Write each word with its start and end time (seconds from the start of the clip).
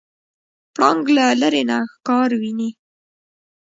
پړانګ 0.73 1.05
له 1.17 1.25
لرې 1.41 1.63
نه 1.69 1.77
ښکار 1.91 2.29
ویني. 2.41 2.69